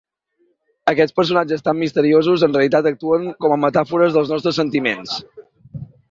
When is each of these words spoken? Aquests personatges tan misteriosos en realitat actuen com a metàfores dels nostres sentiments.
Aquests 0.91 1.15
personatges 1.17 1.65
tan 1.67 1.75
misteriosos 1.81 2.45
en 2.47 2.57
realitat 2.57 2.89
actuen 2.91 3.27
com 3.45 3.53
a 3.55 3.59
metàfores 3.67 4.17
dels 4.17 4.33
nostres 4.33 4.57
sentiments. 4.61 5.13